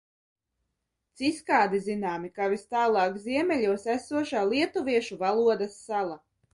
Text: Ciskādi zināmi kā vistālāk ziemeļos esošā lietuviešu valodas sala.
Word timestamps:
Ciskādi 1.21 1.81
zināmi 1.89 2.33
kā 2.41 2.49
vistālāk 2.55 3.21
ziemeļos 3.29 3.89
esošā 4.01 4.45
lietuviešu 4.53 5.23
valodas 5.25 5.83
sala. 5.89 6.23